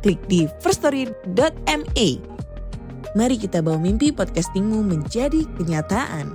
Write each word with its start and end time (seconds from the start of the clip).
klik 0.00 0.20
di 0.26 0.48
firststory.me. 0.60 2.08
Mari 3.10 3.36
kita 3.36 3.58
bawa 3.60 3.78
mimpi 3.78 4.14
podcastingmu 4.14 4.86
menjadi 4.86 5.44
kenyataan. 5.58 6.32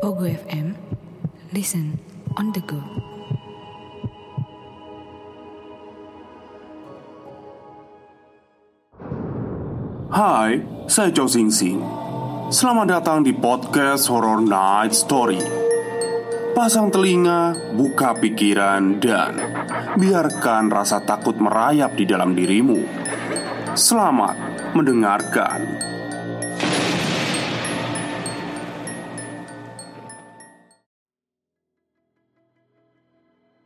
Pogo 0.00 0.24
FM, 0.24 0.78
listen 1.50 1.98
on 2.38 2.54
the 2.54 2.62
go. 2.64 2.78
Hai, 10.16 10.64
saya 10.88 11.12
Chow 11.12 11.28
Sing 11.28 11.52
Sing. 11.52 12.05
Selamat 12.46 12.86
datang 12.86 13.26
di 13.26 13.34
podcast 13.34 14.06
Horror 14.06 14.38
Night 14.38 14.94
Story. 14.94 15.42
Pasang 16.54 16.94
telinga, 16.94 17.58
buka 17.74 18.14
pikiran, 18.14 19.02
dan 19.02 19.34
biarkan 19.98 20.70
rasa 20.70 21.02
takut 21.02 21.34
merayap 21.42 21.98
di 21.98 22.06
dalam 22.06 22.38
dirimu. 22.38 22.86
Selamat 23.74 24.38
mendengarkan. 24.78 25.75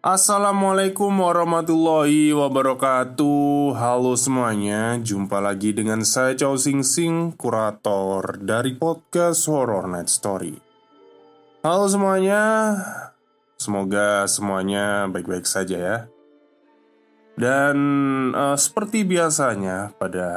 Assalamualaikum 0.00 1.12
warahmatullahi 1.12 2.32
wabarakatuh. 2.32 3.76
Halo 3.76 4.16
semuanya 4.16 4.96
Jumpa 4.96 5.44
lagi 5.44 5.76
dengan 5.76 6.08
saya 6.08 6.32
Chow 6.32 6.56
Sing 6.56 6.80
Sing 6.80 7.36
Kurator 7.36 8.40
dari 8.40 8.80
podcast 8.80 9.44
Horror 9.44 9.92
Night 9.92 10.08
Story. 10.08 10.56
Halo 11.60 11.84
semuanya 11.84 12.40
Semoga 13.60 14.24
semuanya 14.24 15.04
baik-baik 15.04 15.44
saja 15.44 15.76
ya. 15.76 15.98
Dan 17.36 17.76
uh, 18.32 18.56
seperti 18.56 19.04
biasanya 19.04 19.92
pada 20.00 20.28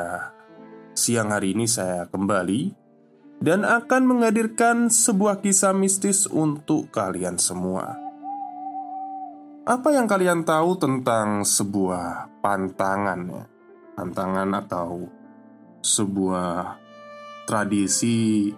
siang 0.92 1.32
hari 1.32 1.56
ini 1.56 1.72
saya 1.72 2.12
kembali 2.12 2.76
Dan 3.40 3.64
akan 3.64 4.12
menghadirkan 4.12 4.92
sebuah 4.92 5.40
kisah 5.40 5.72
mistis 5.72 6.28
untuk 6.28 6.92
kalian 6.92 7.40
semua 7.40 8.03
apa 9.64 9.96
yang 9.96 10.12
kalian 10.12 10.44
tahu 10.44 10.76
tentang 10.76 11.48
sebuah 11.48 12.28
pantangan 12.44 13.20
ya? 13.32 13.44
Pantangan 13.96 14.50
atau 14.60 15.08
sebuah 15.80 16.76
tradisi 17.48 18.52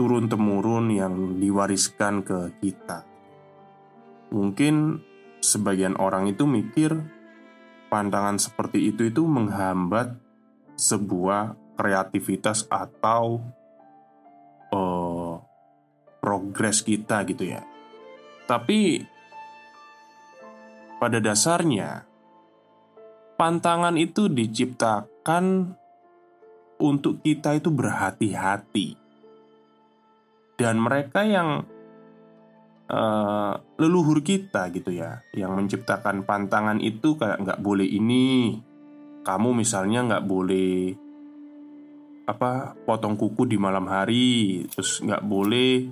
turun-temurun 0.00 0.92
yang 0.92 1.36
diwariskan 1.36 2.24
ke 2.24 2.56
kita. 2.60 3.04
Mungkin 4.32 5.00
sebagian 5.44 6.00
orang 6.00 6.32
itu 6.32 6.48
mikir 6.48 6.96
pandangan 7.92 8.40
seperti 8.40 8.92
itu 8.92 9.12
itu 9.12 9.28
menghambat 9.28 10.16
sebuah 10.76 11.56
kreativitas 11.76 12.64
atau 12.72 13.44
uh, 14.72 15.36
progres 16.20 16.80
kita 16.80 17.24
gitu 17.28 17.52
ya. 17.56 17.60
Tapi 18.48 19.15
pada 20.96 21.20
dasarnya, 21.20 22.08
pantangan 23.36 23.96
itu 24.00 24.32
diciptakan 24.32 25.76
untuk 26.76 27.20
kita 27.20 27.56
itu 27.56 27.68
berhati-hati, 27.72 28.96
dan 30.56 30.80
mereka 30.80 31.24
yang 31.24 31.64
uh, 32.88 33.54
leluhur 33.76 34.24
kita 34.24 34.72
gitu 34.72 34.92
ya, 34.92 35.20
yang 35.36 35.52
menciptakan 35.56 36.24
pantangan 36.24 36.80
itu 36.80 37.16
kayak 37.16 37.44
nggak 37.44 37.60
boleh 37.60 37.88
ini, 37.88 38.60
kamu 39.24 39.52
misalnya 39.52 40.04
nggak 40.04 40.26
boleh 40.28 40.96
apa 42.26 42.74
potong 42.88 43.14
kuku 43.14 43.46
di 43.46 43.56
malam 43.60 43.86
hari, 43.86 44.66
terus 44.66 44.98
nggak 45.04 45.22
boleh 45.24 45.86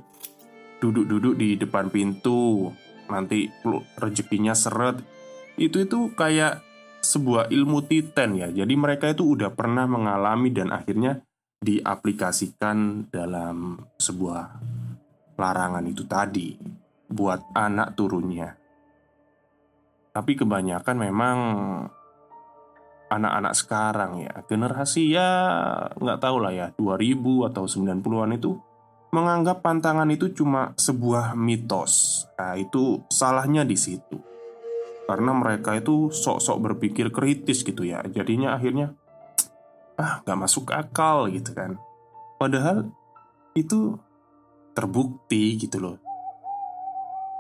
duduk-duduk 0.82 1.38
di 1.38 1.56
depan 1.56 1.88
pintu, 1.88 2.68
nanti 3.08 3.50
rezekinya 3.98 4.56
seret. 4.56 5.00
Itu 5.54 5.84
itu 5.84 6.12
kayak 6.16 6.64
sebuah 7.04 7.52
ilmu 7.52 7.84
titen 7.84 8.40
ya. 8.40 8.48
Jadi 8.48 8.74
mereka 8.74 9.12
itu 9.12 9.36
udah 9.36 9.52
pernah 9.52 9.84
mengalami 9.84 10.50
dan 10.50 10.72
akhirnya 10.72 11.20
diaplikasikan 11.60 13.08
dalam 13.08 13.78
sebuah 13.96 14.42
larangan 15.36 15.84
itu 15.84 16.04
tadi 16.08 16.56
buat 17.08 17.52
anak 17.54 17.94
turunnya. 17.94 18.56
Tapi 20.14 20.32
kebanyakan 20.38 20.96
memang 20.96 21.38
anak-anak 23.10 23.54
sekarang 23.54 24.12
ya. 24.24 24.34
Generasi 24.46 25.02
ya 25.12 25.28
nggak 25.94 26.20
tahu 26.20 26.36
lah 26.42 26.52
ya 26.54 26.66
2000 26.78 27.50
atau 27.50 27.64
90-an 27.66 28.32
itu 28.34 28.58
menganggap 29.14 29.62
pantangan 29.62 30.10
itu 30.10 30.34
cuma 30.34 30.74
sebuah 30.74 31.38
mitos. 31.38 32.26
Nah, 32.34 32.58
itu 32.58 32.98
salahnya 33.06 33.62
di 33.62 33.78
situ. 33.78 34.18
Karena 35.06 35.30
mereka 35.30 35.78
itu 35.78 36.10
sok-sok 36.10 36.58
berpikir 36.58 37.14
kritis 37.14 37.62
gitu 37.62 37.86
ya. 37.86 38.02
Jadinya 38.10 38.58
akhirnya 38.58 38.90
ah, 39.94 40.18
gak 40.26 40.38
masuk 40.38 40.74
akal 40.74 41.30
gitu 41.30 41.54
kan. 41.54 41.78
Padahal 42.42 42.90
itu 43.54 43.94
terbukti 44.74 45.54
gitu 45.62 45.78
loh. 45.78 45.96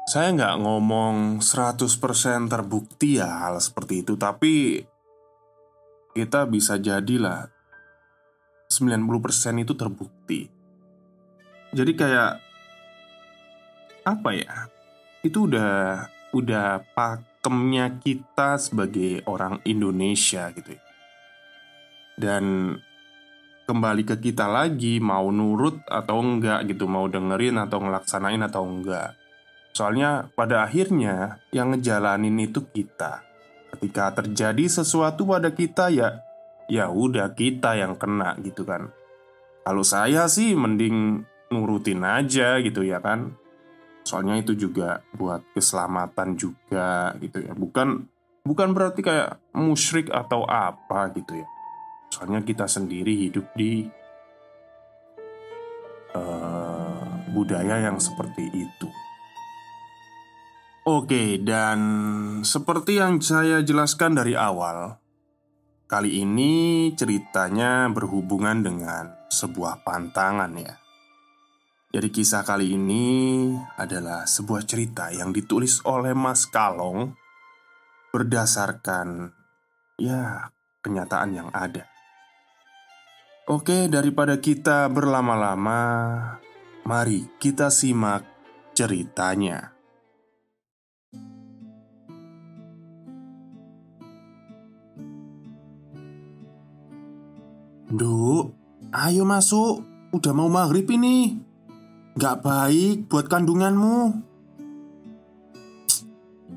Saya 0.04 0.30
nggak 0.36 0.60
ngomong 0.62 1.40
100% 1.40 2.46
terbukti 2.46 3.18
ya 3.18 3.48
hal 3.48 3.56
seperti 3.56 4.04
itu, 4.04 4.14
tapi 4.20 4.84
kita 6.14 6.46
bisa 6.46 6.78
jadilah 6.78 7.48
90% 8.70 9.64
itu 9.64 9.72
terbukti. 9.74 10.53
Jadi 11.74 11.92
kayak 11.98 12.38
apa 14.06 14.30
ya? 14.30 14.70
Itu 15.26 15.50
udah 15.50 16.06
udah 16.30 16.86
pakemnya 16.94 17.98
kita 17.98 18.62
sebagai 18.62 19.26
orang 19.26 19.58
Indonesia 19.66 20.54
gitu 20.54 20.78
ya. 20.78 20.82
Dan 22.14 22.78
kembali 23.66 24.06
ke 24.06 24.22
kita 24.22 24.46
lagi 24.46 25.02
mau 25.02 25.34
nurut 25.34 25.82
atau 25.90 26.22
enggak 26.22 26.70
gitu, 26.70 26.86
mau 26.86 27.10
dengerin 27.10 27.58
atau 27.58 27.82
ngelaksanain 27.82 28.42
atau 28.46 28.62
enggak. 28.62 29.18
Soalnya 29.74 30.30
pada 30.38 30.62
akhirnya 30.62 31.42
yang 31.50 31.74
ngejalanin 31.74 32.38
itu 32.38 32.62
kita. 32.70 33.26
Ketika 33.74 34.14
terjadi 34.14 34.70
sesuatu 34.70 35.26
pada 35.26 35.50
kita 35.50 35.90
ya 35.90 36.22
ya 36.70 36.86
udah 36.86 37.34
kita 37.34 37.74
yang 37.74 37.98
kena 37.98 38.38
gitu 38.46 38.62
kan. 38.62 38.94
Kalau 39.66 39.82
saya 39.82 40.30
sih 40.30 40.54
mending 40.54 41.26
nurutin 41.52 42.00
aja 42.04 42.60
gitu 42.62 42.86
ya 42.86 43.02
kan. 43.02 43.34
Soalnya 44.04 44.40
itu 44.44 44.52
juga 44.54 45.00
buat 45.16 45.40
keselamatan 45.56 46.36
juga 46.36 47.16
gitu 47.20 47.40
ya. 47.40 47.52
Bukan 47.56 48.04
bukan 48.44 48.68
berarti 48.76 49.00
kayak 49.00 49.40
musyrik 49.56 50.12
atau 50.12 50.44
apa 50.44 51.08
gitu 51.16 51.40
ya. 51.40 51.48
Soalnya 52.12 52.44
kita 52.44 52.68
sendiri 52.68 53.16
hidup 53.16 53.48
di 53.56 53.88
uh, 56.14 57.08
budaya 57.32 57.90
yang 57.90 57.98
seperti 57.98 58.46
itu. 58.52 58.88
Oke, 60.84 61.40
dan 61.40 61.80
seperti 62.44 63.00
yang 63.00 63.16
saya 63.24 63.64
jelaskan 63.64 64.20
dari 64.20 64.36
awal, 64.36 65.00
kali 65.88 66.20
ini 66.20 66.92
ceritanya 66.92 67.88
berhubungan 67.88 68.60
dengan 68.60 69.08
sebuah 69.32 69.80
pantangan 69.80 70.52
ya. 70.60 70.83
Jadi 71.94 72.10
kisah 72.10 72.42
kali 72.42 72.74
ini 72.74 73.54
adalah 73.78 74.26
sebuah 74.26 74.66
cerita 74.66 75.14
yang 75.14 75.30
ditulis 75.30 75.78
oleh 75.86 76.10
Mas 76.10 76.42
Kalong 76.42 77.14
berdasarkan 78.10 79.30
ya 80.02 80.50
kenyataan 80.82 81.30
yang 81.38 81.54
ada. 81.54 81.86
Oke, 83.46 83.86
daripada 83.86 84.42
kita 84.42 84.90
berlama-lama, 84.90 85.78
mari 86.82 87.30
kita 87.38 87.70
simak 87.70 88.26
ceritanya. 88.74 89.70
Duk, 97.86 98.50
ayo 98.90 99.22
masuk. 99.22 99.86
Udah 100.10 100.34
mau 100.34 100.50
maghrib 100.50 100.90
ini. 100.90 101.43
Gak 102.14 102.46
baik 102.46 103.10
buat 103.10 103.26
kandunganmu. 103.26 103.98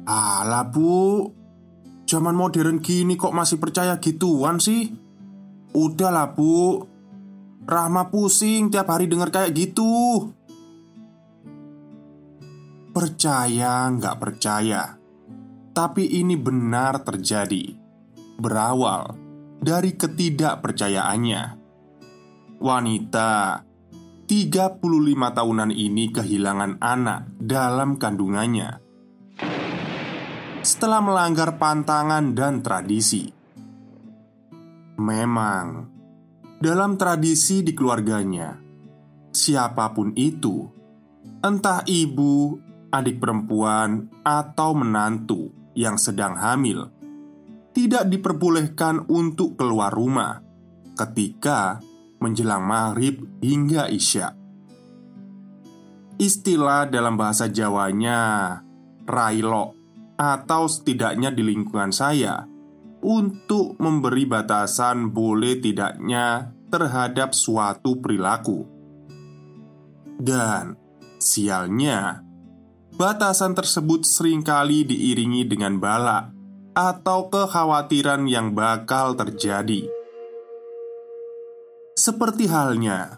Alah 0.07 0.69
bu, 0.71 1.27
zaman 2.07 2.38
modern 2.38 2.80
gini 2.80 3.19
kok 3.19 3.36
masih 3.36 3.59
percaya 3.59 4.00
gituan 4.00 4.62
sih? 4.62 4.88
Udahlah 5.75 6.31
bu, 6.31 6.86
Rahma 7.68 8.07
pusing 8.07 8.71
tiap 8.71 8.88
hari 8.88 9.12
dengar 9.12 9.27
kayak 9.27 9.51
gitu. 9.51 10.31
Percaya 12.95 13.92
nggak 13.92 14.15
percaya, 14.24 14.95
tapi 15.75 16.07
ini 16.15 16.39
benar 16.39 17.03
terjadi. 17.03 17.75
Berawal 18.39 19.19
dari 19.60 20.00
ketidakpercayaannya. 20.00 21.44
Wanita 22.63 23.66
35 24.27 24.83
tahunan 25.31 25.71
ini 25.71 26.12
kehilangan 26.12 26.83
anak 26.83 27.31
dalam 27.39 27.95
kandungannya 27.95 28.83
setelah 30.59 31.00
melanggar 31.00 31.56
pantangan 31.56 32.35
dan 32.35 32.59
tradisi. 32.59 33.31
Memang, 35.00 35.88
dalam 36.59 37.00
tradisi 37.00 37.63
di 37.63 37.71
keluarganya, 37.71 38.51
siapa 39.31 39.95
pun 39.95 40.12
itu, 40.19 40.68
entah 41.39 41.88
ibu, 41.88 42.59
adik 42.91 43.24
perempuan, 43.24 44.12
atau 44.27 44.75
menantu 44.75 45.71
yang 45.71 45.95
sedang 45.95 46.35
hamil, 46.35 46.91
tidak 47.71 48.12
diperbolehkan 48.12 49.07
untuk 49.07 49.56
keluar 49.56 49.95
rumah 49.95 50.44
ketika 51.00 51.79
menjelang 52.21 52.65
maghrib 52.65 53.21
hingga 53.39 53.89
isya. 53.89 54.33
Istilah 56.17 56.89
dalam 56.89 57.13
bahasa 57.13 57.45
Jawanya 57.45 58.57
railo 59.05 59.77
atau 60.17 60.65
setidaknya 60.65 61.29
di 61.29 61.45
lingkungan 61.45 61.93
saya 61.93 62.49
untuk 63.05 63.77
memberi 63.77 64.25
batasan 64.25 65.13
boleh 65.13 65.61
tidaknya 65.61 66.57
terhadap 66.73 67.37
suatu 67.37 68.01
perilaku. 68.01 68.65
Dan 70.17 70.73
sialnya, 71.21 72.25
batasan 72.97 73.53
tersebut 73.53 74.03
sering 74.03 74.41
kali 74.41 74.83
diiringi 74.83 75.45
dengan 75.45 75.77
bala 75.77 76.33
atau 76.73 77.29
kekhawatiran 77.29 78.25
yang 78.25 78.57
bakal 78.57 79.13
terjadi. 79.13 79.96
Seperti 81.97 82.45
halnya 82.45 83.17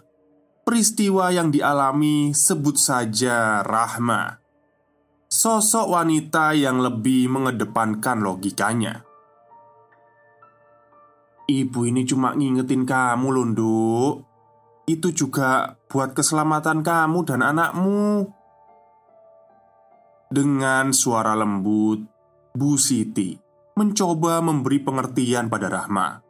peristiwa 0.64 1.28
yang 1.28 1.52
dialami 1.52 2.32
sebut 2.32 2.80
saja 2.80 3.60
Rahma 3.60 4.40
sosok 5.30 5.94
wanita 5.94 6.58
yang 6.58 6.82
lebih 6.82 7.30
mengedepankan 7.30 8.18
logikanya. 8.18 9.06
Ibu 11.46 11.80
ini 11.86 12.02
cuma 12.02 12.34
ngingetin 12.34 12.82
kamu 12.82 13.26
loh, 13.30 13.46
Nduk. 13.46 14.14
Itu 14.90 15.14
juga 15.14 15.78
buat 15.86 16.16
keselamatan 16.16 16.82
kamu 16.82 17.18
dan 17.26 17.46
anakmu. 17.46 18.26
Dengan 20.30 20.94
suara 20.94 21.34
lembut, 21.34 22.06
Bu 22.54 22.78
Siti 22.78 23.34
mencoba 23.74 24.42
memberi 24.42 24.78
pengertian 24.82 25.46
pada 25.50 25.66
Rahma. 25.66 26.29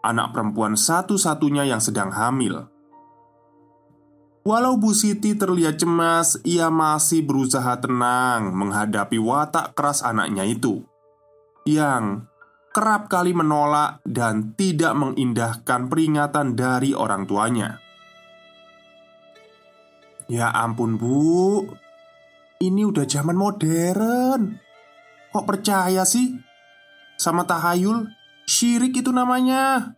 Anak 0.00 0.32
perempuan 0.32 0.80
satu-satunya 0.80 1.68
yang 1.68 1.80
sedang 1.80 2.08
hamil 2.08 2.70
Walau 4.40 4.80
Bu 4.80 4.96
Siti 4.96 5.36
terlihat 5.36 5.76
cemas, 5.76 6.40
ia 6.48 6.72
masih 6.72 7.20
berusaha 7.20 7.76
tenang 7.76 8.56
menghadapi 8.56 9.20
watak 9.20 9.76
keras 9.76 10.00
anaknya 10.00 10.48
itu 10.48 10.80
yang 11.68 12.24
kerap 12.72 13.12
kali 13.12 13.36
menolak 13.36 14.00
dan 14.08 14.56
tidak 14.56 14.96
mengindahkan 14.96 15.92
peringatan 15.92 16.56
dari 16.56 16.96
orang 16.96 17.28
tuanya. 17.28 17.84
Ya 20.30 20.48
ampun, 20.48 20.96
Bu, 20.96 21.66
ini 22.64 22.86
udah 22.86 23.04
zaman 23.04 23.36
modern. 23.36 24.56
Kok 25.36 25.44
percaya 25.44 26.06
sih 26.08 26.38
sama 27.20 27.44
tahayul? 27.44 28.19
Syirik 28.50 28.98
itu 28.98 29.14
namanya. 29.14 29.94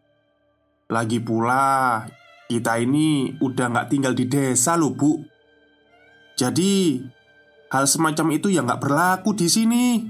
Lagi 0.92 1.16
pula, 1.24 2.04
kita 2.52 2.76
ini 2.76 3.32
udah 3.40 3.66
nggak 3.72 3.88
tinggal 3.88 4.12
di 4.12 4.28
desa 4.28 4.76
loh 4.76 4.92
bu. 4.92 5.24
Jadi 6.36 7.00
Hal 7.72 7.88
semacam 7.88 8.36
itu 8.36 8.52
ya 8.52 8.60
nggak 8.60 8.84
berlaku 8.84 9.32
di 9.32 9.48
sini. 9.48 10.04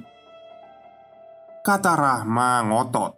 Kata 1.63 1.95
Rahma 1.95 2.67
ngotot. 2.67 3.15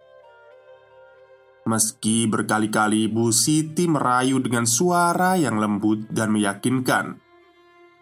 Meski 1.65 2.29
berkali-kali 2.29 3.09
Bu 3.09 3.33
Siti 3.33 3.89
merayu 3.89 4.37
dengan 4.45 4.69
suara 4.69 5.33
yang 5.41 5.57
lembut 5.57 6.13
dan 6.13 6.29
meyakinkan 6.29 7.25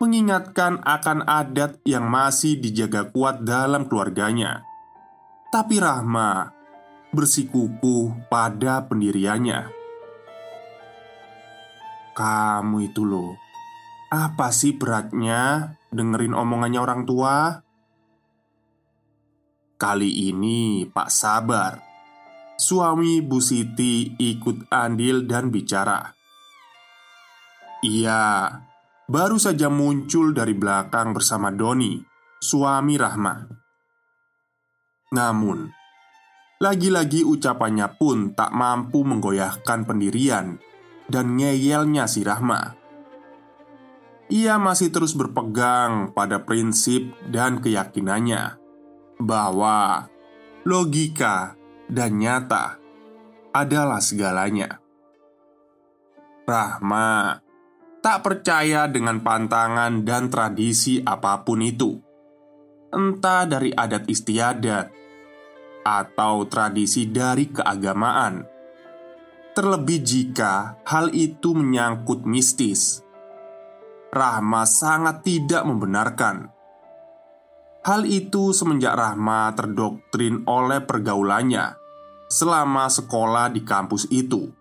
Mengingatkan 0.03 0.83
akan 0.83 1.23
adat 1.31 1.79
yang 1.87 2.11
masih 2.11 2.59
dijaga 2.59 3.15
kuat 3.15 3.47
dalam 3.47 3.87
keluarganya. 3.87 4.67
Tapi 5.55 5.79
Rahma 5.79 6.62
bersikukuh 7.13 8.33
pada 8.33 8.89
pendiriannya. 8.89 9.69
Kamu 12.13 12.77
itu 12.85 13.09
loh 13.09 13.33
Apa 14.13 14.53
sih 14.53 14.77
beratnya 14.77 15.73
dengerin 15.89 16.37
omongannya 16.37 16.81
orang 16.81 17.09
tua? 17.09 17.65
Kali 19.81 20.29
ini 20.29 20.85
Pak 20.85 21.09
Sabar. 21.09 21.81
Suami 22.61 23.25
Bu 23.25 23.41
Siti 23.41 24.13
ikut 24.21 24.69
andil 24.69 25.25
dan 25.25 25.49
bicara. 25.49 26.13
Ia 27.89 28.53
baru 29.09 29.41
saja 29.41 29.73
muncul 29.73 30.37
dari 30.37 30.53
belakang 30.53 31.17
bersama 31.17 31.49
Doni 31.49 31.97
Suami 32.37 32.95
Rahma. 33.01 33.49
Namun 35.17 35.82
Lagi-lagi 36.63 37.27
ucapannya 37.27 37.99
pun 37.99 38.39
tak 38.39 38.55
mampu 38.55 39.03
menggoyahkan 39.03 39.83
pendirian 39.83 40.63
dan 41.11 41.35
ngeyelnya 41.35 42.07
si 42.07 42.23
Rahma. 42.23 42.79
Ia 44.31 44.63
masih 44.63 44.95
terus 44.95 45.19
berpegang 45.19 46.15
pada 46.15 46.47
prinsip 46.47 47.11
dan 47.27 47.59
keyakinannya 47.59 48.63
bahwa 49.19 50.07
logika 50.63 51.59
dan 51.91 52.23
nyata 52.23 52.79
adalah 53.51 53.99
segalanya. 53.99 54.79
Rahma 56.47 57.43
tak 58.07 58.23
percaya 58.23 58.87
dengan 58.87 59.19
pantangan 59.19 60.07
dan 60.07 60.31
tradisi 60.31 61.03
apa 61.03 61.43
pun 61.43 61.59
itu, 61.59 61.99
entah 62.95 63.51
dari 63.51 63.75
adat 63.75 64.07
istiadat 64.07 65.02
atau 65.83 66.47
tradisi 66.47 67.11
dari 67.11 67.51
keagamaan. 67.51 68.47
Terlebih 69.53 70.01
jika 70.01 70.81
hal 70.89 71.13
itu 71.13 71.53
menyangkut 71.53 72.25
mistis 72.25 73.05
Rahma 74.13 74.69
sangat 74.69 75.25
tidak 75.25 75.65
membenarkan. 75.65 76.53
Hal 77.81 78.05
itu 78.05 78.53
semenjak 78.53 78.93
Rahma 78.93 79.57
terdoktrin 79.57 80.45
oleh 80.45 80.85
pergaulannya 80.85 81.81
Selama 82.29 82.93
sekolah 82.93 83.49
di 83.49 83.65
kampus 83.65 84.13
itu. 84.13 84.53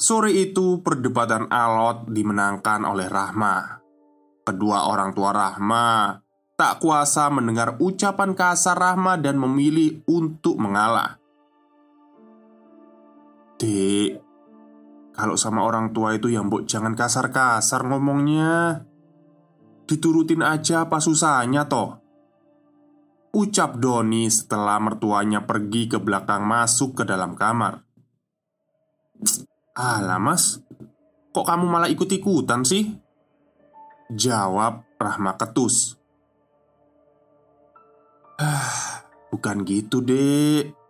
Sore 0.00 0.32
itu 0.32 0.80
perdebatan 0.80 1.52
alot 1.52 2.08
dimenangkan 2.08 2.88
oleh 2.88 3.04
Rahma. 3.04 3.84
Kedua 4.40 4.88
orang 4.88 5.12
tua 5.12 5.36
Rahma 5.36 6.16
tak 6.60 6.76
kuasa 6.76 7.32
mendengar 7.32 7.80
ucapan 7.80 8.36
kasar 8.36 8.76
Rahma 8.76 9.16
dan 9.16 9.40
memilih 9.40 10.04
untuk 10.04 10.60
mengalah. 10.60 11.16
Dek, 13.56 14.20
kalau 15.16 15.40
sama 15.40 15.64
orang 15.64 15.96
tua 15.96 16.20
itu 16.20 16.28
yang 16.28 16.52
mbok 16.52 16.68
jangan 16.68 16.92
kasar-kasar 16.92 17.80
ngomongnya. 17.88 18.84
Diturutin 19.88 20.44
aja 20.44 20.84
apa 20.84 21.00
susahnya 21.00 21.64
toh. 21.64 21.96
Ucap 23.32 23.80
Doni 23.80 24.28
setelah 24.28 24.76
mertuanya 24.84 25.48
pergi 25.48 25.88
ke 25.88 25.96
belakang 25.96 26.44
masuk 26.44 27.00
ke 27.00 27.08
dalam 27.08 27.40
kamar. 27.40 27.88
Alah 29.80 30.20
mas, 30.20 30.60
kok 31.32 31.48
kamu 31.48 31.64
malah 31.64 31.88
ikut-ikutan 31.88 32.68
sih? 32.68 33.00
Jawab 34.12 34.84
Rahma 35.00 35.40
ketus 35.40 35.99
bukan 39.30 39.62
gitu 39.68 40.00
dek 40.00 40.80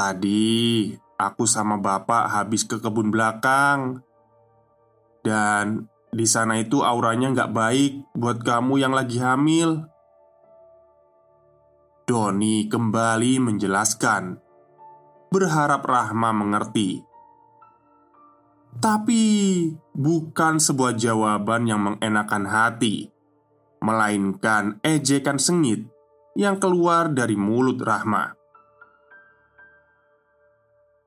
Tadi 0.00 0.88
aku 1.20 1.44
sama 1.44 1.76
bapak 1.76 2.32
habis 2.32 2.64
ke 2.64 2.80
kebun 2.80 3.12
belakang. 3.12 4.00
Dan 5.20 5.92
di 6.08 6.24
sana 6.24 6.56
itu 6.56 6.80
auranya 6.80 7.28
nggak 7.36 7.52
baik 7.52 7.92
buat 8.16 8.40
kamu 8.40 8.80
yang 8.80 8.96
lagi 8.96 9.20
hamil. 9.20 9.84
Doni 12.08 12.64
kembali 12.64 13.32
menjelaskan. 13.44 14.40
Berharap 15.28 15.84
Rahma 15.84 16.32
mengerti. 16.32 17.04
Tapi 18.80 19.22
bukan 19.92 20.56
sebuah 20.62 20.96
jawaban 20.96 21.68
yang 21.68 21.82
mengenakan 21.84 22.48
hati, 22.48 23.10
melainkan 23.84 24.80
ejekan 24.80 25.36
sengit 25.36 25.90
yang 26.38 26.58
keluar 26.62 27.10
dari 27.10 27.34
mulut 27.34 27.80
Rahma. 27.82 28.34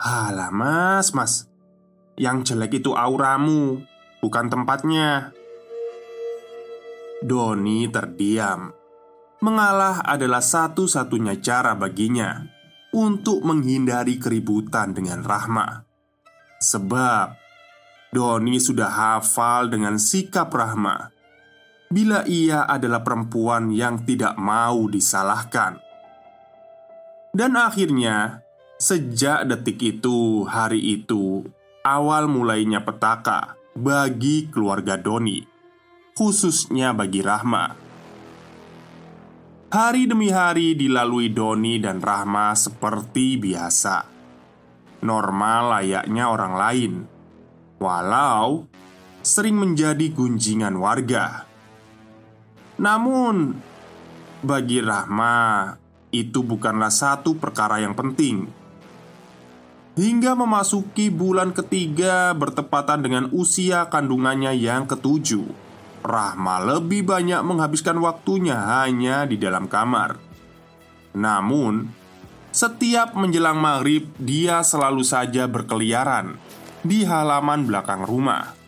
Halah 0.04 0.52
mas, 0.52 1.16
mas. 1.16 1.48
Yang 2.20 2.54
jelek 2.54 2.84
itu 2.84 2.94
auramu 2.94 3.82
Bukan 4.24 4.48
tempatnya. 4.48 5.36
Doni 7.20 7.92
terdiam. 7.92 8.72
Mengalah 9.44 10.00
adalah 10.00 10.40
satu-satunya 10.40 11.44
cara 11.44 11.76
baginya 11.76 12.40
Untuk 12.96 13.44
menghindari 13.44 14.16
keributan 14.16 14.96
dengan 14.96 15.28
Rahma. 15.28 15.84
Sebab 16.64 17.36
Doni 18.16 18.64
sudah 18.64 19.20
hafal 19.20 19.68
dengan 19.68 20.00
sikap 20.00 20.48
Rahma 20.56 21.13
bila 21.94 22.26
ia 22.26 22.66
adalah 22.66 23.06
perempuan 23.06 23.70
yang 23.70 24.02
tidak 24.02 24.34
mau 24.42 24.90
disalahkan. 24.90 25.78
Dan 27.30 27.54
akhirnya, 27.54 28.42
sejak 28.82 29.46
detik 29.46 29.78
itu, 29.78 30.42
hari 30.50 30.98
itu, 30.98 31.46
awal 31.86 32.26
mulainya 32.26 32.82
petaka 32.82 33.54
bagi 33.78 34.50
keluarga 34.50 34.98
Doni, 34.98 35.46
khususnya 36.18 36.98
bagi 36.98 37.22
Rahma. 37.22 37.78
Hari 39.74 40.06
demi 40.06 40.30
hari 40.34 40.74
dilalui 40.78 41.34
Doni 41.34 41.78
dan 41.78 42.02
Rahma 42.02 42.54
seperti 42.54 43.42
biasa, 43.42 44.06
normal 45.02 45.82
layaknya 45.82 46.26
orang 46.30 46.54
lain 46.54 46.94
walau 47.84 48.64
sering 49.20 49.60
menjadi 49.60 50.08
gunjingan 50.16 50.80
warga. 50.80 51.53
Namun, 52.78 53.58
bagi 54.42 54.82
Rahma, 54.82 55.78
itu 56.14 56.46
bukanlah 56.46 56.94
satu 56.94 57.38
perkara 57.38 57.82
yang 57.82 57.98
penting. 57.98 58.50
Hingga 59.94 60.34
memasuki 60.34 61.14
bulan 61.14 61.54
ketiga 61.54 62.34
bertepatan 62.34 63.06
dengan 63.06 63.30
usia 63.30 63.94
kandungannya 63.94 64.58
yang 64.58 64.90
ketujuh 64.90 65.46
Rahma 66.04 66.60
lebih 66.60 67.08
banyak 67.08 67.40
menghabiskan 67.48 67.96
waktunya 68.04 68.60
hanya 68.60 69.24
di 69.24 69.40
dalam 69.40 69.72
kamar 69.72 70.20
Namun, 71.16 71.88
setiap 72.52 73.16
menjelang 73.16 73.56
maghrib 73.56 74.12
dia 74.20 74.66
selalu 74.66 75.06
saja 75.06 75.48
berkeliaran 75.48 76.42
di 76.84 77.08
halaman 77.08 77.64
belakang 77.64 78.04
rumah. 78.04 78.63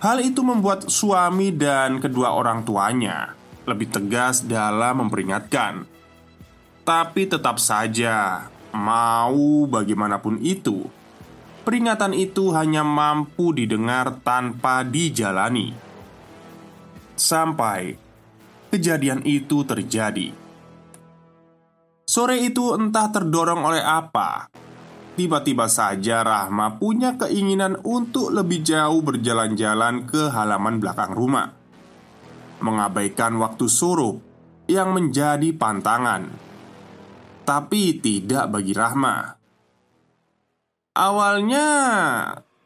Hal 0.00 0.24
itu 0.24 0.40
membuat 0.40 0.88
suami 0.88 1.52
dan 1.52 2.00
kedua 2.00 2.32
orang 2.32 2.64
tuanya 2.64 3.36
lebih 3.68 3.92
tegas 3.92 4.40
dalam 4.40 5.04
memperingatkan, 5.04 5.84
tapi 6.88 7.28
tetap 7.28 7.60
saja 7.60 8.48
mau 8.72 9.68
bagaimanapun 9.68 10.40
itu. 10.40 10.88
Peringatan 11.68 12.16
itu 12.16 12.48
hanya 12.56 12.80
mampu 12.80 13.52
didengar 13.52 14.16
tanpa 14.24 14.80
dijalani, 14.88 15.76
sampai 17.12 18.00
kejadian 18.72 19.20
itu 19.28 19.68
terjadi. 19.68 20.32
Sore 22.08 22.40
itu 22.40 22.72
entah 22.72 23.12
terdorong 23.12 23.68
oleh 23.68 23.84
apa, 23.84 24.48
Tiba-tiba 25.18 25.66
saja 25.66 26.22
Rahma 26.22 26.78
punya 26.78 27.18
keinginan 27.18 27.82
untuk 27.82 28.30
lebih 28.30 28.62
jauh 28.62 29.02
berjalan-jalan 29.02 30.06
ke 30.06 30.30
halaman 30.30 30.78
belakang 30.78 31.12
rumah. 31.18 31.50
Mengabaikan 32.62 33.34
waktu 33.42 33.66
suruh 33.66 34.22
yang 34.70 34.94
menjadi 34.94 35.50
pantangan. 35.50 36.30
Tapi 37.42 37.98
tidak 37.98 38.54
bagi 38.54 38.70
Rahma. 38.70 39.34
Awalnya 40.94 41.68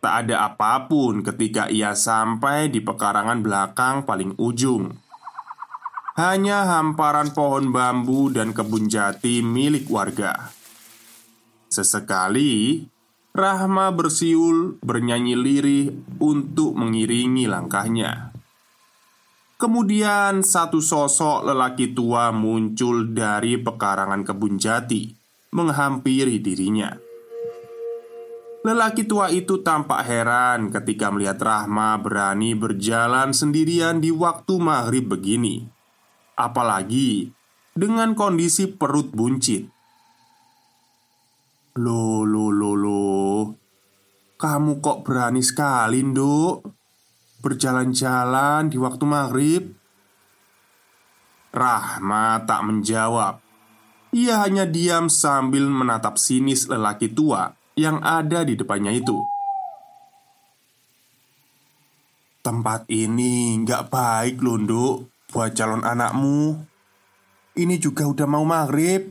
tak 0.05 0.15
ada 0.29 0.53
apa 0.53 0.85
pun 0.85 1.25
ketika 1.25 1.73
ia 1.73 1.97
sampai 1.97 2.69
di 2.69 2.85
pekarangan 2.85 3.41
belakang 3.41 4.05
paling 4.05 4.37
ujung. 4.37 4.93
Hanya 6.21 6.69
hamparan 6.77 7.33
pohon 7.33 7.73
bambu 7.73 8.29
dan 8.29 8.53
kebun 8.53 8.87
jati 8.87 9.41
milik 9.43 9.89
warga 9.91 10.64
Sesekali, 11.75 12.87
Rahma 13.35 13.91
bersiul 13.91 14.79
bernyanyi 14.79 15.35
lirih 15.35 15.91
untuk 16.23 16.79
mengiringi 16.79 17.51
langkahnya. 17.51 18.31
Kemudian 19.59 20.47
satu 20.47 20.79
sosok 20.79 21.43
lelaki 21.43 21.91
tua 21.91 22.31
muncul 22.31 23.11
dari 23.11 23.59
pekarangan 23.59 24.23
kebun 24.23 24.55
jati 24.55 25.11
Menghampiri 25.51 26.39
dirinya. 26.39 26.95
Lelaki 28.63 29.03
tua 29.07 29.35
itu 29.35 29.63
tampak 29.63 30.03
heran 30.07 30.71
ketika 30.71 31.11
melihat 31.11 31.39
Rahma 31.43 31.99
berani 31.99 32.55
berjalan 32.55 33.35
sendirian 33.35 33.99
di 33.99 34.15
waktu 34.15 34.63
maghrib 34.63 35.11
begini. 35.11 35.67
Apalagi 36.39 37.35
dengan 37.75 38.15
kondisi 38.15 38.71
perut 38.71 39.11
buncit 39.11 39.74
Loh, 41.75 42.23
loh, 42.23 42.55
loh, 42.55 42.77
loh. 42.79 43.43
Kamu 44.39 44.79
kok 44.79 45.03
berani 45.03 45.43
sekali, 45.43 46.07
Nduk? 46.07 46.63
Berjalan-jalan 47.43 48.71
di 48.71 48.79
waktu 48.79 49.03
maghrib? 49.03 49.75
Rahma 51.51 52.47
tak 52.47 52.63
menjawab. 52.63 53.43
Ia 54.15 54.47
hanya 54.47 54.71
diam 54.71 55.11
sambil 55.11 55.67
menatap 55.67 56.15
sinis 56.15 56.71
lelaki 56.71 57.11
tua 57.11 57.51
yang 57.75 57.99
ada 58.07 58.47
di 58.47 58.55
depannya 58.55 58.95
itu. 58.95 59.19
Tempat 62.39 62.87
ini 62.87 63.59
nggak 63.67 63.91
baik 63.91 64.39
loh, 64.39 64.63
Nduk 64.63 64.97
Buat 65.35 65.59
calon 65.59 65.83
anakmu. 65.83 66.55
Ini 67.59 67.75
juga 67.83 68.07
udah 68.07 68.31
mau 68.31 68.47
maghrib. 68.47 69.11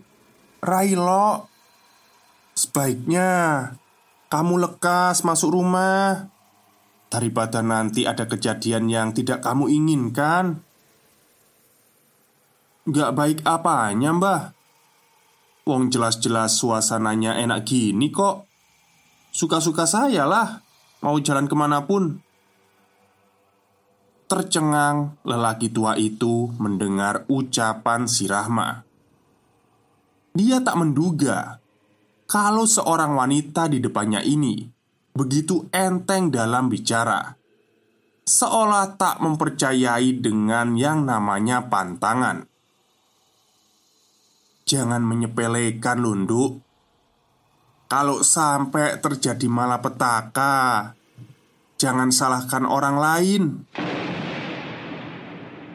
Railo 0.64 1.53
Sebaiknya 2.64 3.32
kamu 4.32 4.64
lekas 4.64 5.28
masuk 5.28 5.52
rumah 5.52 6.32
daripada 7.12 7.60
nanti 7.60 8.08
ada 8.08 8.24
kejadian 8.24 8.88
yang 8.88 9.12
tidak 9.12 9.44
kamu 9.44 9.68
inginkan. 9.68 10.64
Gak 12.88 13.12
baik 13.20 13.44
apanya, 13.44 14.16
mbah. 14.16 14.42
Wong 15.68 15.92
jelas-jelas 15.92 16.56
suasananya 16.56 17.36
enak 17.44 17.68
gini 17.68 18.08
kok. 18.16 18.48
Suka-suka 19.36 19.84
saya 19.84 20.24
lah, 20.24 20.64
mau 21.04 21.20
jalan 21.20 21.52
ke 21.52 21.56
mana 21.60 21.84
pun. 21.84 22.24
Tercengang, 24.32 25.20
lelaki 25.28 25.68
tua 25.68 26.00
itu 26.00 26.48
mendengar 26.64 27.28
ucapan 27.28 28.08
si 28.08 28.24
Rahma. 28.24 28.88
Dia 30.32 30.64
tak 30.64 30.80
menduga 30.80 31.63
kalau 32.34 32.66
seorang 32.66 33.14
wanita 33.14 33.70
di 33.70 33.78
depannya 33.78 34.26
ini 34.26 34.66
begitu 35.14 35.70
enteng 35.70 36.34
dalam 36.34 36.66
bicara, 36.66 37.38
seolah 38.26 38.98
tak 38.98 39.22
mempercayai 39.22 40.18
dengan 40.18 40.74
yang 40.74 41.06
namanya 41.06 41.70
pantangan. 41.70 42.50
Jangan 44.66 45.06
menyepelekan 45.06 46.02
lunduk. 46.02 46.58
Kalau 47.86 48.26
sampai 48.26 48.98
terjadi 48.98 49.46
malapetaka, 49.46 50.98
jangan 51.78 52.10
salahkan 52.10 52.66
orang 52.66 52.98
lain. 52.98 53.44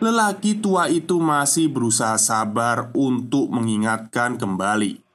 Lelaki 0.02 0.58
tua 0.58 0.90
itu 0.90 1.22
masih 1.22 1.70
berusaha 1.70 2.18
sabar 2.18 2.90
untuk 2.98 3.46
mengingatkan 3.54 4.34
kembali 4.34 5.07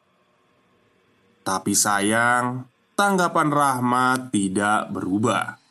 tapi 1.43 1.75
sayang, 1.75 2.65
tanggapan 2.95 3.51
Rahma 3.51 4.31
tidak 4.31 4.89
berubah. 4.89 5.63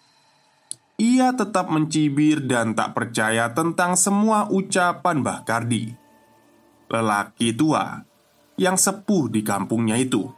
Ia 1.02 1.35
tetap 1.35 1.67
mencibir 1.73 2.45
dan 2.45 2.79
tak 2.79 2.95
percaya 2.95 3.50
tentang 3.50 3.99
semua 3.99 4.47
ucapan 4.47 5.19
Mbah 5.19 5.43
Kardi 5.43 5.91
Lelaki 6.87 7.50
tua 7.57 8.05
yang 8.55 8.79
sepuh 8.79 9.26
di 9.26 9.43
kampungnya 9.43 9.99
itu 9.99 10.29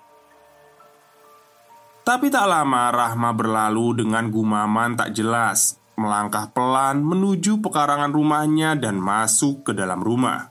Tapi 2.07 2.33
tak 2.33 2.47
lama 2.49 2.89
Rahma 2.95 3.37
berlalu 3.37 4.07
dengan 4.07 4.33
gumaman 4.33 4.97
tak 4.97 5.13
jelas 5.13 5.77
Melangkah 6.01 6.49
pelan 6.55 7.03
menuju 7.03 7.61
pekarangan 7.61 8.15
rumahnya 8.15 8.79
dan 8.79 8.97
masuk 8.97 9.69
ke 9.69 9.73
dalam 9.77 10.01
rumah 10.01 10.49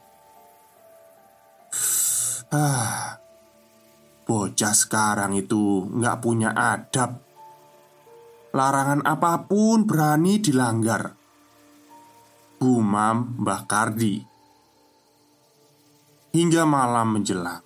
Ah, 2.53 3.22
bocah 4.23 4.73
sekarang 4.75 5.35
itu 5.35 5.87
nggak 5.91 6.19
punya 6.23 6.55
adab. 6.55 7.19
Larangan 8.53 9.01
apa 9.03 9.49
pun 9.49 9.83
berani 9.83 10.39
dilanggar. 10.39 11.17
Gumam 12.61 13.43
Mbah 13.43 13.63
Kardi. 13.67 14.15
Hingga 16.33 16.65
malam 16.65 17.19
menjelang 17.19 17.61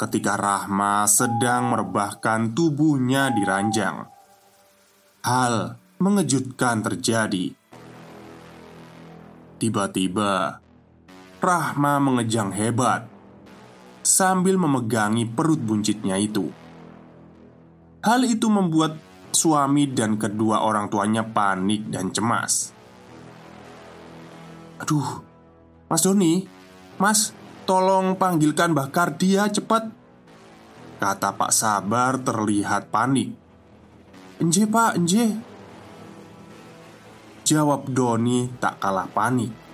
Ketika 0.00 0.32
Rahma 0.40 1.04
sedang 1.04 1.76
merebahkan 1.76 2.56
tubuhnya 2.56 3.28
di 3.36 3.44
ranjang 3.44 4.08
Hal 5.20 5.76
mengejutkan 6.00 6.80
terjadi. 6.80 7.52
Tiba-tiba 9.60 10.64
Rahma 11.40 12.00
mengejang 12.00 12.56
hebat 12.56 13.19
Sambil 14.10 14.58
memegangi 14.58 15.22
perut 15.22 15.62
buncitnya 15.62 16.18
itu. 16.18 16.50
Hal 18.02 18.26
itu 18.26 18.50
membuat 18.50 18.98
suami 19.30 19.86
dan 19.86 20.18
kedua 20.18 20.66
orang 20.66 20.90
tuanya 20.90 21.22
panik 21.22 21.86
dan 21.86 22.10
cemas. 22.10 22.74
Aduh, 24.82 25.22
Mas 25.86 26.02
Doni, 26.02 26.42
Mas, 26.98 27.30
tolong 27.70 28.18
panggilkan 28.18 28.74
Mbah 28.74 28.90
Kardia 28.90 29.46
cepat 29.46 29.86
Kata 30.98 31.30
Pak 31.30 31.54
Sabar 31.54 32.18
terlihat 32.18 32.90
panik. 32.90 33.30
Enje 34.42 34.66
pak, 34.66 34.98
enje 34.98 35.38
Jawab 37.46 37.86
Doni 37.86 38.50
tak 38.58 38.82
kalah 38.82 39.06
panik 39.06 39.69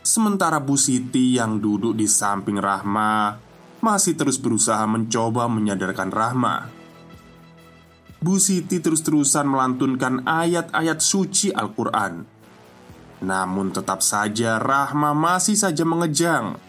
Sementara 0.00 0.56
Bu 0.56 0.80
Siti 0.80 1.36
yang 1.36 1.60
duduk 1.60 1.92
di 1.92 2.08
samping 2.08 2.56
Rahma 2.56 3.36
Masih 3.84 4.16
terus 4.16 4.40
berusaha 4.40 4.80
mencoba 4.88 5.48
menyadarkan 5.48 6.08
Rahma. 6.12 6.68
Bu 8.20 8.36
Siti 8.36 8.80
terus-terusan 8.80 9.48
melantunkan 9.48 10.20
ayat-ayat 10.28 11.00
suci 11.00 11.48
Al-Quran. 11.48 12.28
Namun 13.24 13.72
tetap 13.72 14.04
saja 14.04 14.60
Rahma 14.60 15.16
masih 15.16 15.56
saja 15.56 15.84
mengejang. 15.88 16.60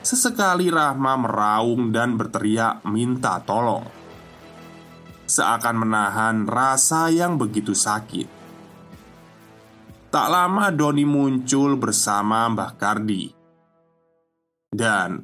Sesekali 0.00 0.72
Rahma 0.72 1.20
meraung 1.20 1.92
dan 1.92 2.16
berteriak 2.16 2.80
minta 2.88 3.36
tolong. 3.44 3.84
Seakan 5.28 5.76
menahan 5.84 6.48
rasa 6.48 7.12
yang 7.12 7.36
begitu 7.36 7.76
sakit 7.76 8.39
Tak 10.10 10.26
lama 10.26 10.74
Doni 10.74 11.06
muncul 11.06 11.78
bersama 11.78 12.50
Mbah 12.50 12.74
Kardi 12.74 13.30
Dan 14.74 15.22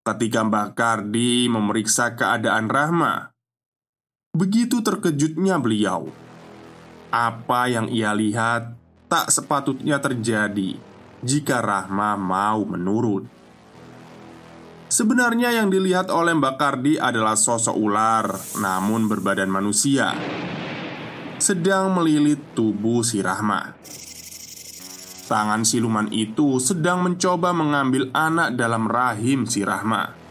ketika 0.00 0.40
Mbah 0.40 0.72
Kardi 0.72 1.44
memeriksa 1.52 2.16
keadaan 2.16 2.72
Rahma 2.72 3.36
Begitu 4.32 4.80
terkejutnya 4.80 5.60
beliau. 5.60 6.08
Apa 7.12 7.68
yang 7.68 7.92
ia 7.92 8.16
lihat 8.16 8.72
tak 9.12 9.28
sepatutnya 9.28 10.00
terjadi 10.00 10.80
jika 11.20 11.60
Rahma 11.60 12.16
mau 12.16 12.64
menurut. 12.64 13.28
Sebenarnya 14.88 15.52
yang 15.52 15.68
dilihat 15.68 16.08
oleh 16.08 16.32
Mbak 16.32 16.56
Kardi 16.56 16.96
adalah 16.96 17.36
sosok 17.36 17.76
ular 17.76 18.32
namun 18.56 19.04
berbadan 19.04 19.52
manusia 19.52 20.16
Sedang 21.36 21.92
melilit 21.92 22.40
tubuh 22.56 23.04
si 23.04 23.20
Rahma 23.20 23.76
Tangan 25.24 25.64
siluman 25.64 26.12
itu 26.12 26.60
sedang 26.60 27.00
mencoba 27.00 27.56
mengambil 27.56 28.12
anak 28.12 28.60
dalam 28.60 28.84
rahim 28.84 29.48
si 29.48 29.64
Rahma 29.64 30.24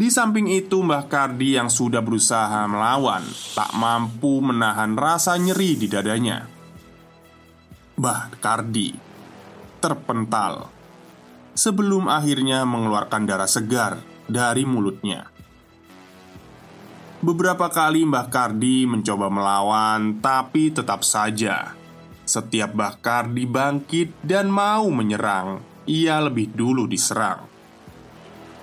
di 0.00 0.08
samping 0.08 0.48
itu, 0.48 0.80
Mbah 0.80 1.12
Kardi 1.12 1.60
yang 1.60 1.68
sudah 1.68 2.00
berusaha 2.00 2.64
melawan 2.64 3.20
tak 3.52 3.68
mampu 3.76 4.40
menahan 4.40 4.96
rasa 4.96 5.36
nyeri 5.36 5.76
di 5.76 5.92
dadanya. 5.92 6.48
Mbah 8.00 8.32
Kardi 8.40 8.96
terpental 9.76 10.72
sebelum 11.52 12.08
akhirnya 12.08 12.64
mengeluarkan 12.64 13.28
darah 13.28 13.44
segar 13.44 14.00
dari 14.24 14.64
mulutnya. 14.64 15.28
Beberapa 17.20 17.68
kali 17.68 18.08
Mbah 18.08 18.32
Kardi 18.32 18.88
mencoba 18.88 19.28
melawan, 19.28 20.16
tapi 20.24 20.72
tetap 20.72 21.04
saja 21.04 21.76
setiap 22.30 22.70
Mbah 22.78 23.02
Kardi 23.02 23.42
bangkit 23.50 24.22
dan 24.22 24.46
mau 24.46 24.86
menyerang, 24.86 25.58
ia 25.90 26.22
lebih 26.22 26.54
dulu 26.54 26.86
diserang. 26.86 27.50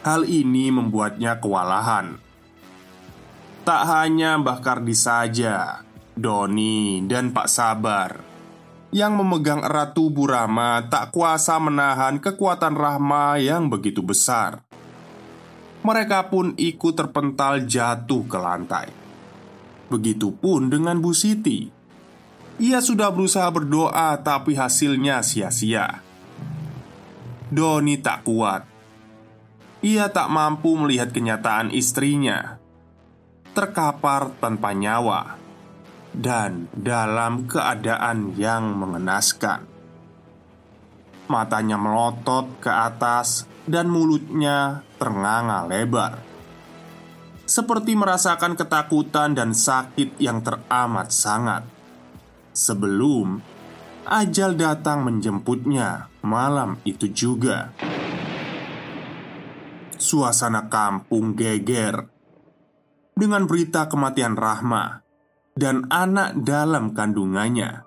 Hal 0.08 0.24
ini 0.24 0.72
membuatnya 0.72 1.44
kewalahan. 1.44 2.16
Tak 3.68 3.84
hanya 3.92 4.40
Mbah 4.40 4.64
Kardi 4.64 4.96
saja, 4.96 5.84
Doni 6.16 7.04
dan 7.04 7.36
Pak 7.36 7.52
Sabar 7.52 8.12
yang 8.96 9.20
memegang 9.20 9.62
erat 9.68 9.92
tubuh 9.92 10.32
Rama 10.32 10.80
tak 10.88 11.12
kuasa 11.12 11.60
menahan 11.60 12.24
kekuatan 12.24 12.74
Rahma 12.74 13.36
yang 13.36 13.68
begitu 13.68 14.00
besar. 14.00 14.64
Mereka 15.84 16.32
pun 16.32 16.56
ikut 16.56 16.94
terpental 16.96 17.64
jatuh 17.68 18.24
ke 18.26 18.38
lantai. 18.40 18.88
Begitupun 19.88 20.68
dengan 20.68 21.00
Bu 21.00 21.16
Siti. 21.16 21.77
Ia 22.58 22.82
sudah 22.82 23.14
berusaha 23.14 23.46
berdoa, 23.54 24.18
tapi 24.22 24.58
hasilnya 24.58 25.22
sia-sia. 25.22 26.02
Doni 27.54 28.02
tak 28.02 28.26
kuat 28.26 28.78
ia 29.86 30.10
tak 30.10 30.34
mampu 30.34 30.74
melihat 30.74 31.14
kenyataan 31.14 31.70
istrinya 31.70 32.58
terkapar 33.54 34.34
tanpa 34.42 34.74
nyawa 34.74 35.38
dan 36.18 36.66
dalam 36.74 37.46
keadaan 37.46 38.34
yang 38.38 38.74
mengenaskan. 38.74 39.66
Matanya 41.30 41.78
melotot 41.78 42.58
ke 42.58 42.72
atas 42.72 43.46
dan 43.68 43.92
mulutnya 43.92 44.82
ternganga 44.98 45.68
lebar, 45.68 46.14
seperti 47.44 47.94
merasakan 48.00 48.56
ketakutan 48.56 49.36
dan 49.36 49.52
sakit 49.52 50.16
yang 50.18 50.40
teramat 50.40 51.12
sangat. 51.12 51.77
Sebelum 52.58 53.38
ajal 54.10 54.58
datang 54.58 55.06
menjemputnya 55.06 56.10
malam 56.26 56.82
itu 56.90 57.06
juga. 57.14 57.70
Suasana 59.94 60.66
kampung 60.66 61.38
geger 61.38 62.10
dengan 63.14 63.46
berita 63.46 63.86
kematian 63.86 64.34
Rahma 64.34 65.06
dan 65.54 65.86
anak 65.94 66.42
dalam 66.42 66.98
kandungannya, 66.98 67.86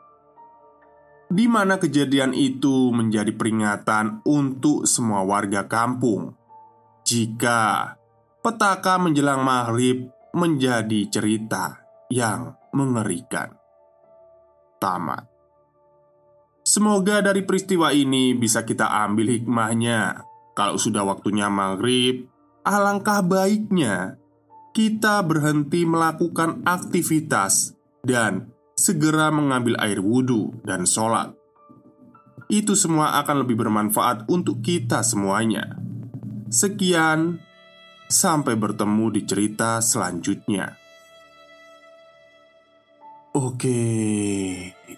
di 1.27 1.51
mana 1.51 1.83
kejadian 1.83 2.31
itu 2.31 2.95
menjadi 2.95 3.35
peringatan 3.35 4.23
untuk 4.23 4.87
semua 4.87 5.27
warga 5.27 5.67
kampung. 5.67 6.39
Jika 7.03 7.95
petaka 8.39 9.03
menjelang 9.03 9.43
maghrib 9.43 10.07
menjadi 10.31 11.11
cerita 11.11 11.83
yang 12.07 12.55
mengerikan, 12.71 13.60
tamat. 14.81 15.29
Semoga 16.65 17.21
dari 17.21 17.45
peristiwa 17.45 17.93
ini 17.93 18.33
bisa 18.33 18.65
kita 18.65 18.89
ambil 19.05 19.37
hikmahnya 19.37 20.25
kalau 20.57 20.77
sudah 20.77 21.07
waktunya 21.07 21.47
maghrib, 21.47 22.29
alangkah 22.67 23.23
baiknya 23.23 24.21
kita 24.71 25.21
berhenti 25.25 25.83
melakukan 25.85 26.63
aktivitas 26.67 27.75
dan 28.07 28.53
segera 28.79 29.29
mengambil 29.29 29.77
air 29.83 30.01
wudhu 30.01 30.57
dan 30.65 30.89
sholat. 30.89 31.37
Itu 32.51 32.75
semua 32.75 33.21
akan 33.23 33.47
lebih 33.47 33.61
bermanfaat 33.61 34.27
untuk 34.27 34.65
kita 34.65 35.07
semuanya. 35.07 35.79
Sekian, 36.51 37.39
sampai 38.11 38.59
bertemu 38.59 39.07
di 39.15 39.23
cerita 39.23 39.79
selanjutnya. 39.79 40.80
Oke, 43.31 43.79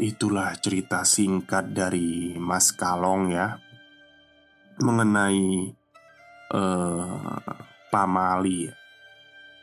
itulah 0.01 0.57
cerita 0.57 1.05
singkat 1.05 1.69
dari 1.77 2.33
Mas 2.41 2.73
Kalong 2.73 3.29
ya 3.29 3.61
mengenai 4.81 5.69
uh, 6.49 7.37
pamali 7.93 8.73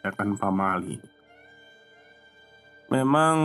ya 0.05 0.09
kan 0.13 0.37
pamali. 0.37 1.01
Memang 2.93 3.37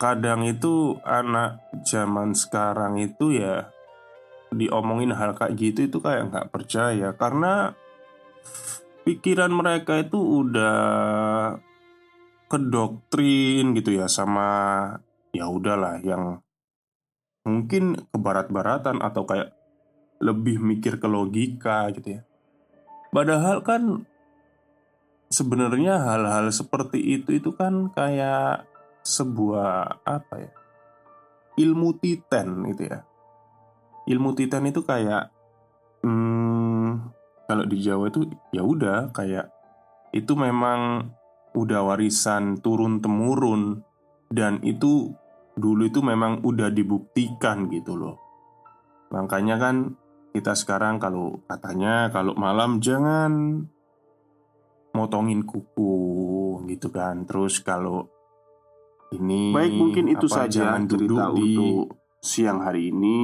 kadang 0.00 0.48
itu 0.48 0.96
anak 1.04 1.60
zaman 1.84 2.32
sekarang 2.32 2.96
itu 2.96 3.36
ya 3.36 3.68
diomongin 4.48 5.12
hal 5.12 5.36
kayak 5.36 5.60
gitu 5.60 5.92
itu 5.92 6.00
kayak 6.00 6.32
nggak 6.32 6.48
percaya 6.48 7.12
karena 7.12 7.76
pikiran 9.04 9.52
mereka 9.52 10.00
itu 10.00 10.16
udah 10.16 10.80
kedoktrin 12.48 13.76
gitu 13.76 14.00
ya 14.00 14.08
sama 14.08 14.48
ya 15.36 15.46
udahlah 15.46 16.00
yang 16.00 16.40
mungkin 17.44 17.96
ke 18.08 18.18
barat-baratan 18.18 19.00
atau 19.00 19.24
kayak 19.24 19.52
lebih 20.18 20.58
mikir 20.58 20.98
ke 20.98 21.06
logika 21.06 21.88
gitu 21.94 22.18
ya. 22.18 22.22
Padahal 23.08 23.64
kan 23.64 24.04
sebenarnya 25.32 26.00
hal-hal 26.02 26.52
seperti 26.52 27.20
itu 27.20 27.40
itu 27.40 27.54
kan 27.56 27.92
kayak 27.92 28.68
sebuah 29.04 30.04
apa 30.04 30.34
ya? 30.36 30.52
ilmu 31.58 31.90
titen 31.98 32.70
gitu 32.70 32.86
ya. 32.86 33.02
Ilmu 34.08 34.30
titen 34.38 34.62
itu 34.70 34.80
kayak 34.86 35.34
hmm, 36.06 37.12
kalau 37.50 37.64
di 37.66 37.82
Jawa 37.82 38.08
itu 38.08 38.30
ya 38.54 38.62
udah 38.62 39.10
kayak 39.10 39.50
itu 40.14 40.32
memang 40.38 41.10
udah 41.56 41.80
warisan 41.84 42.60
turun 42.60 43.00
temurun 43.00 43.80
dan 44.28 44.60
itu 44.60 45.12
dulu 45.58 45.88
itu 45.88 46.00
memang 46.04 46.44
udah 46.44 46.70
dibuktikan 46.70 47.66
gitu 47.72 47.98
loh. 47.98 48.16
Makanya 49.10 49.56
kan 49.58 49.76
kita 50.36 50.54
sekarang 50.54 51.00
kalau 51.00 51.42
katanya 51.48 52.12
kalau 52.12 52.36
malam 52.36 52.78
jangan 52.78 53.64
motongin 54.94 55.42
kuku 55.42 55.96
gitu 56.68 56.88
kan. 56.92 57.24
Terus 57.24 57.64
kalau 57.64 58.06
ini 59.16 59.56
Baik 59.56 59.72
mungkin 59.72 60.04
itu 60.12 60.26
apa, 60.28 60.46
saja 60.46 60.68
jangan 60.68 60.84
cerita 60.84 61.00
duduk 61.00 61.20
di 61.40 61.50
untuk 61.56 61.84
siang 62.18 62.60
hari 62.60 62.90
ini. 62.92 63.16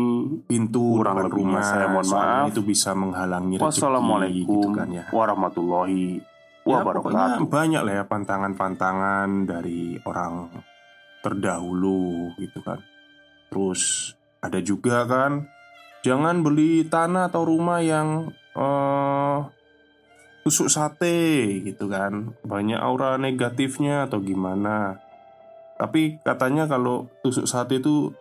pintu 0.47 1.03
kurang 1.03 1.29
rumah 1.29 1.61
saya 1.61 1.91
mohon 1.91 2.09
maaf. 2.09 2.47
itu 2.55 2.63
bisa 2.63 2.95
menghalangi 2.95 3.59
rezeki 3.59 3.67
Wassalamualaikum 3.69 4.47
gitu 4.49 4.69
kan 4.71 4.89
ya. 4.89 5.05
warahmatullahi 5.11 6.23
Ya, 6.65 6.81
wabarakatuh. 6.81 7.13
pokoknya 7.13 7.45
banyak 7.45 7.83
lah 7.85 7.95
ya 8.01 8.05
pantangan-pantangan 8.09 9.29
dari 9.45 10.01
orang 10.09 10.49
terdahulu 11.21 12.33
gitu 12.41 12.65
kan. 12.65 12.81
Terus 13.53 14.13
ada 14.41 14.61
juga 14.65 15.05
kan, 15.05 15.45
jangan 16.01 16.41
beli 16.41 16.89
tanah 16.89 17.29
atau 17.29 17.45
rumah 17.45 17.85
yang 17.85 18.33
eh 18.57 19.39
tusuk 20.45 20.69
sate 20.73 21.61
gitu 21.65 21.89
kan. 21.89 22.33
Banyak 22.45 22.81
aura 22.81 23.21
negatifnya 23.21 24.09
atau 24.09 24.21
gimana. 24.25 25.01
Tapi 25.77 26.21
katanya 26.25 26.65
kalau 26.65 27.13
tusuk 27.21 27.45
sate 27.45 27.81
itu 27.81 28.13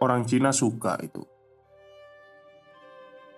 orang 0.00 0.28
Cina 0.28 0.52
suka 0.52 1.00
itu. 1.00 1.24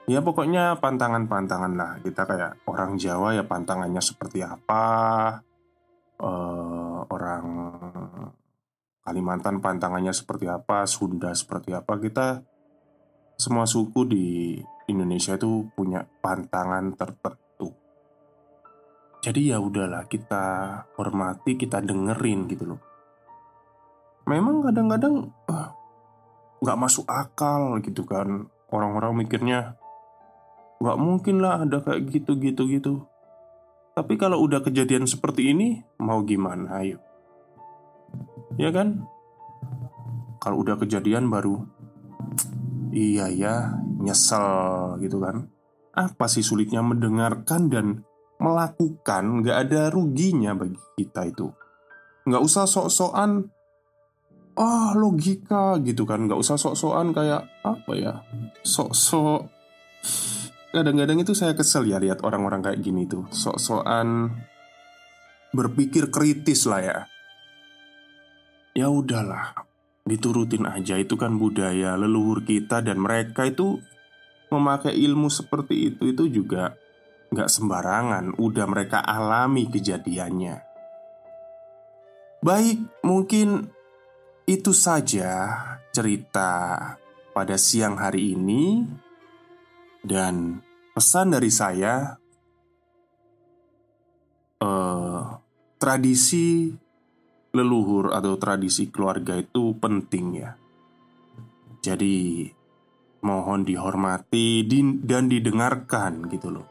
Ya 0.08 0.24
pokoknya 0.24 0.80
pantangan-pantangan 0.80 1.72
lah. 1.76 2.00
Kita 2.00 2.24
kayak 2.24 2.64
orang 2.64 2.96
Jawa 2.96 3.36
ya 3.36 3.44
pantangannya 3.44 4.00
seperti 4.00 4.40
apa 4.40 4.82
eh, 6.16 6.98
Orang 7.04 7.44
Kalimantan 9.04 9.60
pantangannya 9.60 10.16
seperti 10.16 10.48
apa 10.48 10.88
Sunda 10.88 11.36
seperti 11.36 11.76
apa. 11.76 12.00
Kita 12.00 12.40
Semua 13.38 13.68
suku 13.68 14.02
di 14.08 14.26
Indonesia 14.88 15.36
itu 15.36 15.68
punya 15.76 16.02
pantangan 16.24 16.96
tertentu. 16.96 17.70
Jadi 19.20 19.52
ya 19.52 19.60
udahlah 19.60 20.08
kita 20.08 20.44
hormati 20.96 21.60
Kita 21.60 21.84
dengerin 21.84 22.48
gitu 22.48 22.64
loh. 22.64 22.80
Memang 24.24 24.64
kadang-kadang 24.64 25.28
eh, 25.52 25.70
nggak 26.64 26.80
masuk 26.80 27.04
akal 27.04 27.76
gitu 27.84 28.08
kan. 28.08 28.48
Orang-orang 28.72 29.24
mikirnya 29.24 29.76
nggak 30.78 30.98
mungkin 30.98 31.42
lah 31.42 31.66
ada 31.66 31.82
kayak 31.82 32.06
gitu 32.10 32.38
gitu 32.38 33.06
tapi 33.98 34.14
kalau 34.14 34.38
udah 34.46 34.62
kejadian 34.62 35.10
seperti 35.10 35.50
ini 35.50 35.82
mau 35.98 36.22
gimana 36.22 36.78
ayo? 36.78 37.02
Ya 38.54 38.70
kan? 38.70 39.02
Kalau 40.38 40.62
udah 40.62 40.78
kejadian 40.78 41.26
baru 41.26 41.66
iya 42.94 43.26
ya 43.26 43.74
nyesel 43.98 45.02
gitu 45.02 45.18
kan? 45.18 45.50
Apa 45.98 46.30
sih 46.30 46.46
sulitnya 46.46 46.78
mendengarkan 46.78 47.66
dan 47.66 48.06
melakukan? 48.38 49.42
Nggak 49.42 49.66
ada 49.66 49.90
ruginya 49.90 50.54
bagi 50.54 50.78
kita 50.94 51.26
itu. 51.26 51.50
Nggak 52.22 52.42
usah 52.46 52.70
sok-sokan 52.70 53.50
ah 54.54 54.94
logika 54.94 55.74
gitu 55.82 56.06
kan? 56.06 56.30
Nggak 56.30 56.38
usah 56.38 56.54
sok-sokan 56.54 57.10
kayak 57.10 57.50
apa 57.66 57.92
ya? 57.98 58.22
Sok-sok 58.62 59.50
kadang-kadang 60.72 61.18
itu 61.20 61.32
saya 61.32 61.56
kesel 61.56 61.88
ya 61.88 61.96
lihat 62.00 62.20
orang-orang 62.24 62.60
kayak 62.60 62.80
gini 62.84 63.08
tuh. 63.08 63.24
Sok-sokan 63.32 64.32
berpikir 65.52 66.12
kritis 66.12 66.68
lah 66.68 66.80
ya. 66.84 66.98
Ya 68.76 68.86
udahlah 68.92 69.56
diturutin 70.04 70.68
aja. 70.68 70.96
Itu 71.00 71.16
kan 71.16 71.36
budaya 71.40 71.96
leluhur 71.96 72.44
kita 72.44 72.84
dan 72.84 73.00
mereka 73.00 73.48
itu 73.48 73.80
memakai 74.48 74.96
ilmu 74.96 75.28
seperti 75.28 75.92
itu 75.92 76.12
itu 76.12 76.24
juga 76.42 76.76
nggak 77.32 77.48
sembarangan. 77.48 78.24
Udah 78.40 78.66
mereka 78.68 79.04
alami 79.04 79.68
kejadiannya. 79.68 80.64
Baik 82.38 82.78
mungkin 83.02 83.66
itu 84.46 84.70
saja 84.70 85.58
cerita 85.90 86.78
pada 87.34 87.58
siang 87.58 87.98
hari 87.98 88.32
ini 88.38 88.86
dan 90.08 90.64
pesan 90.96 91.36
dari 91.36 91.52
saya, 91.52 92.16
eh, 94.64 95.22
tradisi 95.76 96.72
leluhur 97.52 98.16
atau 98.16 98.40
tradisi 98.40 98.88
keluarga 98.88 99.36
itu 99.36 99.76
penting 99.76 100.26
ya. 100.40 100.56
Jadi 101.84 102.48
mohon 103.22 103.62
dihormati 103.62 104.64
di- 104.64 104.98
dan 105.04 105.28
didengarkan 105.28 106.26
gitu 106.32 106.48
loh, 106.50 106.66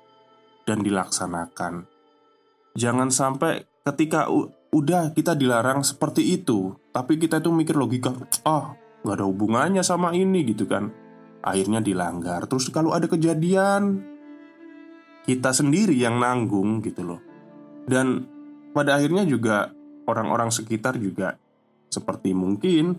dan 0.66 0.82
dilaksanakan. 0.82 1.86
Jangan 2.76 3.10
sampai 3.10 3.66
ketika 3.88 4.28
udah 4.74 5.16
kita 5.16 5.34
dilarang 5.34 5.82
seperti 5.82 6.36
itu, 6.36 6.76
tapi 6.92 7.18
kita 7.18 7.40
itu 7.40 7.50
mikir 7.50 7.80
logika, 7.80 8.14
ah 8.44 8.76
nggak 9.02 9.16
ada 9.18 9.26
hubungannya 9.26 9.84
sama 9.86 10.12
ini 10.12 10.44
gitu 10.44 10.68
kan 10.68 10.92
akhirnya 11.54 11.80
dilanggar. 11.84 12.46
Terus 12.50 12.68
kalau 12.72 12.92
ada 12.92 13.06
kejadian 13.06 14.04
kita 15.28 15.52
sendiri 15.52 15.96
yang 15.96 16.20
nanggung 16.20 16.80
gitu 16.80 17.04
loh. 17.04 17.22
Dan 17.88 18.24
pada 18.72 19.00
akhirnya 19.00 19.28
juga 19.28 19.72
orang-orang 20.08 20.52
sekitar 20.52 20.96
juga 21.00 21.36
seperti 21.88 22.32
mungkin 22.36 22.96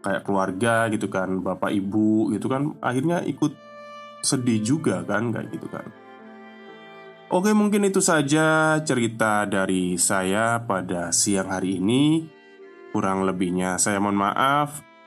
kayak 0.00 0.24
keluarga 0.24 0.88
gitu 0.88 1.12
kan, 1.12 1.44
bapak 1.44 1.72
ibu 1.76 2.32
gitu 2.32 2.48
kan 2.48 2.72
akhirnya 2.80 3.20
ikut 3.24 3.52
sedih 4.24 4.60
juga 4.60 5.04
kan 5.04 5.32
kayak 5.32 5.48
gitu 5.52 5.68
kan. 5.68 5.88
Oke, 7.30 7.54
mungkin 7.54 7.86
itu 7.86 8.02
saja 8.02 8.74
cerita 8.82 9.46
dari 9.46 9.94
saya 9.94 10.58
pada 10.66 11.14
siang 11.14 11.46
hari 11.46 11.78
ini. 11.78 12.26
Kurang 12.90 13.22
lebihnya 13.22 13.78
saya 13.78 14.02
mohon 14.02 14.18
maaf. 14.18 14.82